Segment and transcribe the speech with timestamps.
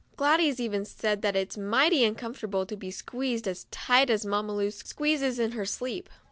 [0.17, 4.71] Gladys even said that it's mighty uncomfortable to be squeezed as tight as Mamma Lu
[4.71, 6.09] squeezes in her sleep.